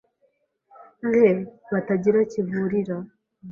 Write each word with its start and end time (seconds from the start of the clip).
nke 1.07 1.29
batagira 1.71 2.19
kivurira. 2.31 2.97